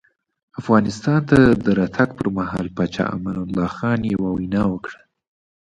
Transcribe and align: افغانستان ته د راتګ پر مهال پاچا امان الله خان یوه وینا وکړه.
افغانستان 0.59 1.19
ته 1.29 1.39
د 1.63 1.65
راتګ 1.79 2.09
پر 2.17 2.27
مهال 2.37 2.67
پاچا 2.75 3.05
امان 3.15 3.37
الله 3.43 3.67
خان 3.77 3.99
یوه 4.13 4.29
وینا 4.37 4.63
وکړه. 4.69 4.99